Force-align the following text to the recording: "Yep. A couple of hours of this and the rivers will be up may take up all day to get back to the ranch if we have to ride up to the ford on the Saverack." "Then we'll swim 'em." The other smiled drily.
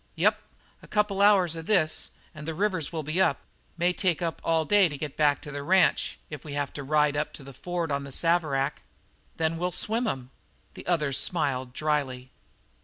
"Yep. 0.15 0.41
A 0.81 0.87
couple 0.87 1.21
of 1.21 1.27
hours 1.27 1.55
of 1.55 1.67
this 1.67 2.09
and 2.33 2.47
the 2.47 2.55
rivers 2.55 2.91
will 2.91 3.03
be 3.03 3.21
up 3.21 3.41
may 3.77 3.93
take 3.93 4.19
up 4.19 4.41
all 4.43 4.65
day 4.65 4.89
to 4.89 4.97
get 4.97 5.15
back 5.15 5.43
to 5.43 5.51
the 5.51 5.61
ranch 5.61 6.17
if 6.31 6.43
we 6.43 6.53
have 6.53 6.73
to 6.73 6.81
ride 6.83 7.15
up 7.15 7.31
to 7.33 7.43
the 7.43 7.53
ford 7.53 7.91
on 7.91 8.03
the 8.03 8.11
Saverack." 8.11 8.81
"Then 9.37 9.59
we'll 9.59 9.71
swim 9.71 10.07
'em." 10.07 10.31
The 10.73 10.87
other 10.87 11.13
smiled 11.13 11.73
drily. 11.73 12.31